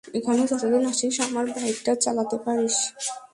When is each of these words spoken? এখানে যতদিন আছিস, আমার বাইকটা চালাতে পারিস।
এখানে 0.13 0.41
যতদিন 0.47 0.83
আছিস, 0.85 1.15
আমার 1.21 1.45
বাইকটা 1.47 1.91
চালাতে 1.95 2.37
পারিস। 2.45 2.75